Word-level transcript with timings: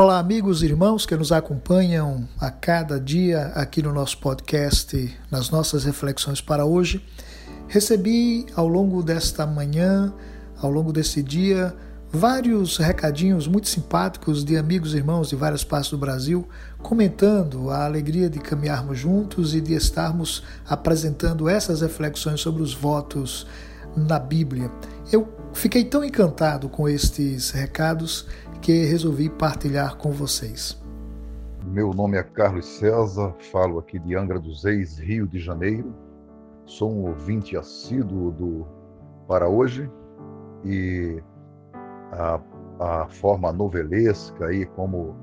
Olá, 0.00 0.20
amigos 0.20 0.62
e 0.62 0.66
irmãos 0.66 1.04
que 1.04 1.16
nos 1.16 1.32
acompanham 1.32 2.28
a 2.38 2.52
cada 2.52 3.00
dia 3.00 3.46
aqui 3.56 3.82
no 3.82 3.92
nosso 3.92 4.18
podcast, 4.18 5.18
nas 5.28 5.50
nossas 5.50 5.82
reflexões 5.82 6.40
para 6.40 6.64
hoje. 6.64 7.04
Recebi 7.66 8.46
ao 8.54 8.68
longo 8.68 9.02
desta 9.02 9.44
manhã, 9.44 10.14
ao 10.62 10.70
longo 10.70 10.92
desse 10.92 11.20
dia, 11.20 11.74
vários 12.12 12.76
recadinhos 12.76 13.48
muito 13.48 13.68
simpáticos 13.68 14.44
de 14.44 14.56
amigos 14.56 14.94
e 14.94 14.98
irmãos 14.98 15.30
de 15.30 15.34
várias 15.34 15.64
partes 15.64 15.90
do 15.90 15.98
Brasil, 15.98 16.48
comentando 16.80 17.68
a 17.68 17.84
alegria 17.84 18.30
de 18.30 18.38
caminharmos 18.38 19.00
juntos 19.00 19.52
e 19.52 19.60
de 19.60 19.74
estarmos 19.74 20.44
apresentando 20.64 21.48
essas 21.48 21.80
reflexões 21.80 22.40
sobre 22.40 22.62
os 22.62 22.72
votos 22.72 23.48
na 23.96 24.20
Bíblia. 24.20 24.70
Eu 25.10 25.28
fiquei 25.52 25.84
tão 25.84 26.04
encantado 26.04 26.68
com 26.68 26.88
estes 26.88 27.50
recados 27.50 28.26
que 28.68 28.84
resolvi 28.84 29.30
partilhar 29.30 29.96
com 29.96 30.10
vocês. 30.10 30.78
Meu 31.64 31.94
nome 31.94 32.18
é 32.18 32.22
Carlos 32.22 32.66
César, 32.66 33.34
falo 33.50 33.78
aqui 33.78 33.98
de 33.98 34.14
Angra 34.14 34.38
dos 34.38 34.62
Reis, 34.62 34.98
Rio 34.98 35.26
de 35.26 35.38
Janeiro. 35.38 35.94
Sou 36.66 36.92
um 36.92 37.06
ouvinte 37.06 37.56
assíduo 37.56 38.30
do 38.30 38.66
Para 39.26 39.48
Hoje 39.48 39.90
e 40.66 41.18
a, 42.12 42.38
a 42.78 43.08
forma 43.08 43.50
novelesca 43.54 44.48
aí 44.48 44.66
como 44.66 45.16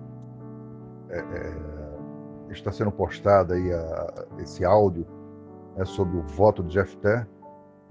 é, 1.11 1.19
é, 1.19 2.51
está 2.51 2.71
sendo 2.71 2.91
postada 2.91 3.53
aí 3.53 3.71
a, 3.71 4.25
esse 4.39 4.65
áudio 4.65 5.05
é 5.77 5.85
sobre 5.85 6.17
o 6.17 6.23
voto 6.23 6.63
de 6.63 6.73
Jefté 6.73 7.27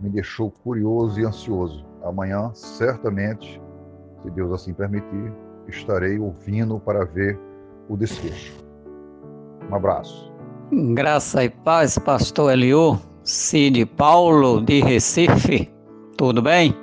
me 0.01 0.11
deixou 0.11 0.51
curioso 0.51 1.21
e 1.21 1.25
ansioso. 1.25 1.87
Amanhã, 2.03 2.51
certamente, 2.55 3.63
se 4.25 4.31
Deus 4.31 4.53
assim 4.53 4.73
permitir, 4.73 5.33
estarei 5.69 6.19
ouvindo 6.19 6.81
para 6.81 7.05
ver 7.05 7.39
o 7.91 7.97
desfecho. 7.97 8.55
Um 9.71 9.75
abraço. 9.75 10.33
Graça 10.95 11.45
e 11.45 11.51
paz, 11.51 11.99
pastor 11.99 12.53
Eliú, 12.53 12.99
Cid 13.23 13.85
Paulo 13.85 14.63
de 14.63 14.81
Recife. 14.81 15.71
Tudo 16.17 16.41
bem? 16.41 16.75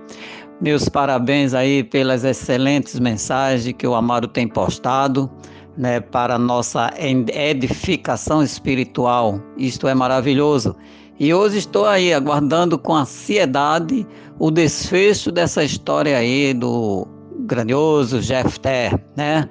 Meus 0.61 0.87
parabéns 0.87 1.55
aí 1.55 1.83
pelas 1.83 2.23
excelentes 2.23 2.99
mensagens 2.99 3.75
que 3.75 3.87
o 3.87 3.95
Amado 3.95 4.27
tem 4.27 4.47
postado, 4.47 5.29
né, 5.75 5.99
para 5.99 6.37
nossa 6.37 6.93
edificação 6.99 8.43
espiritual. 8.43 9.41
Isto 9.57 9.87
é 9.87 9.95
maravilhoso. 9.95 10.75
E 11.19 11.33
hoje 11.33 11.57
estou 11.57 11.85
aí 11.87 12.13
aguardando 12.13 12.77
com 12.77 12.95
ansiedade 12.95 14.05
o 14.37 14.51
desfecho 14.51 15.31
dessa 15.31 15.63
história 15.63 16.17
aí 16.17 16.53
do 16.53 17.07
grandioso 17.51 18.21
Jefté, 18.21 18.97
né? 19.17 19.49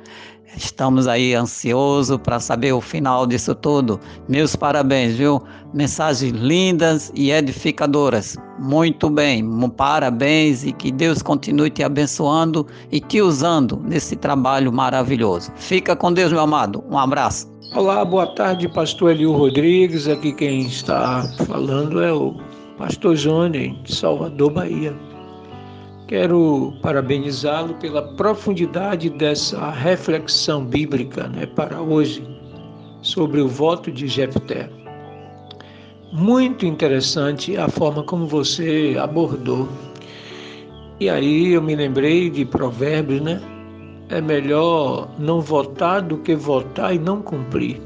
Estamos 0.56 1.06
aí 1.06 1.34
ansiosos 1.34 2.16
para 2.16 2.40
saber 2.40 2.72
o 2.72 2.80
final 2.80 3.26
disso 3.26 3.54
tudo. 3.54 4.00
Meus 4.26 4.56
parabéns, 4.56 5.14
viu? 5.14 5.40
Mensagens 5.72 6.32
lindas 6.32 7.12
e 7.14 7.30
edificadoras. 7.30 8.36
Muito 8.58 9.08
bem, 9.08 9.44
parabéns 9.76 10.64
e 10.64 10.72
que 10.72 10.90
Deus 10.90 11.22
continue 11.22 11.70
te 11.70 11.84
abençoando 11.84 12.66
e 12.90 13.00
te 13.00 13.20
usando 13.20 13.80
nesse 13.84 14.16
trabalho 14.16 14.72
maravilhoso. 14.72 15.52
Fica 15.56 15.94
com 15.94 16.12
Deus, 16.12 16.32
meu 16.32 16.40
amado. 16.40 16.82
Um 16.90 16.98
abraço. 16.98 17.48
Olá, 17.74 18.04
boa 18.04 18.26
tarde, 18.34 18.66
pastor 18.68 19.12
Eliu 19.12 19.32
Rodrigues. 19.32 20.08
Aqui 20.08 20.32
quem 20.32 20.62
está 20.62 21.22
falando 21.46 22.02
é 22.02 22.12
o 22.12 22.34
pastor 22.76 23.14
Johnny, 23.14 23.78
de 23.84 23.94
Salvador, 23.94 24.50
Bahia. 24.50 25.09
Quero 26.06 26.72
parabenizá-lo 26.82 27.74
pela 27.74 28.02
profundidade 28.14 29.10
dessa 29.10 29.70
reflexão 29.70 30.64
bíblica 30.64 31.28
né, 31.28 31.46
para 31.46 31.80
hoje 31.80 32.26
sobre 33.02 33.40
o 33.40 33.48
voto 33.48 33.90
de 33.92 34.08
Jefté. 34.08 34.68
Muito 36.12 36.66
interessante 36.66 37.56
a 37.56 37.68
forma 37.68 38.02
como 38.02 38.26
você 38.26 38.96
abordou. 39.00 39.68
E 40.98 41.08
aí 41.08 41.52
eu 41.52 41.62
me 41.62 41.76
lembrei 41.76 42.28
de 42.28 42.44
Provérbios, 42.44 43.20
né? 43.20 43.40
É 44.08 44.20
melhor 44.20 45.08
não 45.18 45.40
votar 45.40 46.02
do 46.02 46.18
que 46.18 46.34
votar 46.34 46.94
e 46.94 46.98
não 46.98 47.22
cumprir. 47.22 47.80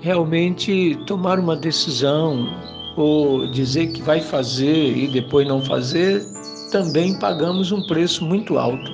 Realmente 0.00 0.96
tomar 1.06 1.40
uma 1.40 1.56
decisão 1.56 2.48
ou 2.96 3.46
dizer 3.50 3.88
que 3.88 4.02
vai 4.02 4.20
fazer 4.20 4.96
e 4.96 5.08
depois 5.08 5.46
não 5.46 5.64
fazer 5.64 6.24
também 6.70 7.18
pagamos 7.18 7.70
um 7.70 7.86
preço 7.86 8.24
muito 8.24 8.58
alto. 8.58 8.92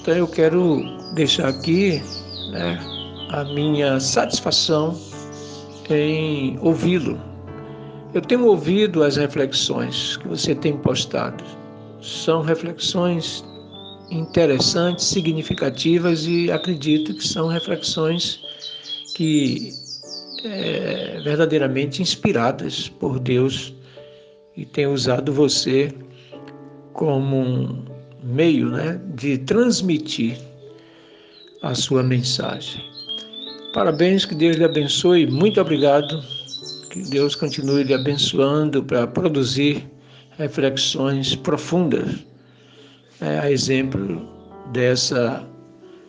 Então 0.00 0.14
eu 0.14 0.26
quero 0.26 0.82
deixar 1.14 1.48
aqui 1.48 2.02
né, 2.50 2.78
a 3.30 3.44
minha 3.44 4.00
satisfação 4.00 4.98
em 5.90 6.58
ouvi-lo. 6.60 7.20
Eu 8.14 8.22
tenho 8.22 8.46
ouvido 8.46 9.02
as 9.02 9.16
reflexões 9.16 10.16
que 10.16 10.28
você 10.28 10.54
tem 10.54 10.76
postado. 10.78 11.44
São 12.00 12.40
reflexões 12.40 13.44
interessantes, 14.10 15.04
significativas 15.04 16.24
e 16.26 16.50
acredito 16.50 17.12
que 17.14 17.26
são 17.26 17.48
reflexões 17.48 18.40
que 19.14 19.85
é, 20.44 21.20
verdadeiramente 21.22 22.02
inspiradas 22.02 22.88
por 22.88 23.18
Deus 23.18 23.74
e 24.56 24.64
tem 24.64 24.86
usado 24.86 25.32
você 25.32 25.92
como 26.92 27.36
um 27.36 27.84
meio 28.22 28.70
né, 28.70 29.00
de 29.14 29.38
transmitir 29.38 30.38
a 31.62 31.74
sua 31.74 32.02
mensagem. 32.02 32.82
Parabéns, 33.74 34.24
que 34.24 34.34
Deus 34.34 34.56
lhe 34.56 34.64
abençoe. 34.64 35.26
Muito 35.26 35.60
obrigado. 35.60 36.22
Que 36.90 37.02
Deus 37.10 37.34
continue 37.34 37.84
lhe 37.84 37.92
abençoando 37.92 38.82
para 38.82 39.06
produzir 39.06 39.86
reflexões 40.38 41.34
profundas, 41.34 42.24
é, 43.20 43.38
a 43.38 43.50
exemplo 43.50 44.26
dessa 44.72 45.46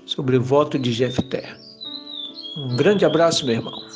sobre 0.06 0.38
o 0.38 0.42
voto 0.42 0.80
de 0.80 0.92
Jefté. 0.92 1.54
Um 2.58 2.78
grande 2.78 3.06
abraço, 3.06 3.46
meu 3.46 3.56
irmão. 3.56 3.88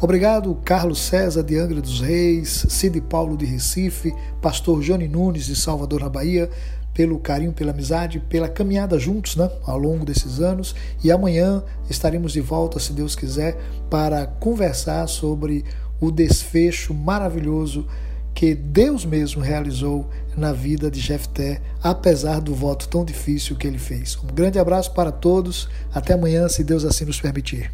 Obrigado, 0.00 0.54
Carlos 0.64 1.00
César 1.00 1.42
de 1.42 1.58
Angra 1.58 1.80
dos 1.80 2.00
Reis, 2.00 2.66
Cid 2.68 3.00
Paulo 3.00 3.36
de 3.36 3.44
Recife, 3.44 4.14
pastor 4.40 4.80
Johnny 4.80 5.08
Nunes 5.08 5.46
de 5.46 5.56
Salvador, 5.56 6.02
na 6.02 6.08
Bahia, 6.08 6.48
pelo 6.94 7.18
carinho, 7.18 7.52
pela 7.52 7.72
amizade, 7.72 8.20
pela 8.20 8.48
caminhada 8.48 8.96
juntos 8.96 9.34
né, 9.34 9.50
ao 9.64 9.76
longo 9.76 10.04
desses 10.04 10.40
anos. 10.40 10.72
E 11.02 11.10
amanhã 11.10 11.64
estaremos 11.90 12.32
de 12.32 12.40
volta, 12.40 12.78
se 12.78 12.92
Deus 12.92 13.16
quiser, 13.16 13.58
para 13.90 14.24
conversar 14.24 15.08
sobre 15.08 15.64
o 16.00 16.12
desfecho 16.12 16.94
maravilhoso 16.94 17.84
que 18.32 18.54
Deus 18.54 19.04
mesmo 19.04 19.42
realizou 19.42 20.08
na 20.36 20.52
vida 20.52 20.88
de 20.88 21.00
Jefté, 21.00 21.60
apesar 21.82 22.40
do 22.40 22.54
voto 22.54 22.88
tão 22.88 23.04
difícil 23.04 23.56
que 23.56 23.66
ele 23.66 23.78
fez. 23.78 24.16
Um 24.22 24.32
grande 24.32 24.60
abraço 24.60 24.92
para 24.94 25.10
todos, 25.10 25.68
até 25.92 26.14
amanhã, 26.14 26.48
se 26.48 26.62
Deus 26.62 26.84
assim 26.84 27.04
nos 27.04 27.20
permitir. 27.20 27.72